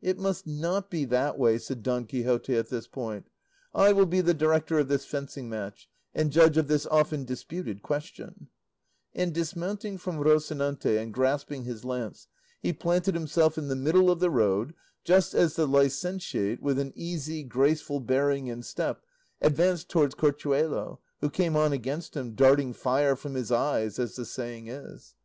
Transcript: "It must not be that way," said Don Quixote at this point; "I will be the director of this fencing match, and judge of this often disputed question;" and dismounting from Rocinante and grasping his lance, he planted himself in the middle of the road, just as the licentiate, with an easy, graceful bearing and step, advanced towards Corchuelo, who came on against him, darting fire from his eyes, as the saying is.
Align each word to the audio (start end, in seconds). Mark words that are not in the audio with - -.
"It 0.00 0.20
must 0.20 0.46
not 0.46 0.88
be 0.88 1.04
that 1.06 1.36
way," 1.36 1.58
said 1.58 1.82
Don 1.82 2.04
Quixote 2.06 2.54
at 2.54 2.68
this 2.68 2.86
point; 2.86 3.26
"I 3.74 3.92
will 3.92 4.06
be 4.06 4.20
the 4.20 4.32
director 4.32 4.78
of 4.78 4.86
this 4.86 5.04
fencing 5.04 5.48
match, 5.48 5.88
and 6.14 6.30
judge 6.30 6.56
of 6.56 6.68
this 6.68 6.86
often 6.86 7.24
disputed 7.24 7.82
question;" 7.82 8.50
and 9.14 9.32
dismounting 9.34 9.98
from 9.98 10.18
Rocinante 10.18 10.96
and 10.96 11.12
grasping 11.12 11.64
his 11.64 11.84
lance, 11.84 12.28
he 12.62 12.72
planted 12.72 13.14
himself 13.16 13.58
in 13.58 13.66
the 13.66 13.74
middle 13.74 14.12
of 14.12 14.20
the 14.20 14.30
road, 14.30 14.74
just 15.02 15.34
as 15.34 15.56
the 15.56 15.66
licentiate, 15.66 16.62
with 16.62 16.78
an 16.78 16.92
easy, 16.94 17.42
graceful 17.42 17.98
bearing 17.98 18.48
and 18.48 18.64
step, 18.64 19.02
advanced 19.42 19.88
towards 19.88 20.14
Corchuelo, 20.14 21.00
who 21.20 21.28
came 21.28 21.56
on 21.56 21.72
against 21.72 22.14
him, 22.16 22.36
darting 22.36 22.72
fire 22.72 23.16
from 23.16 23.34
his 23.34 23.50
eyes, 23.50 23.98
as 23.98 24.14
the 24.14 24.24
saying 24.24 24.68
is. 24.68 25.12